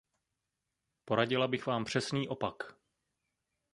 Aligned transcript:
Poradila 1.05 1.47
bych 1.47 1.65
vám 1.65 1.85
přesný 1.85 2.27
opak. 2.27 2.73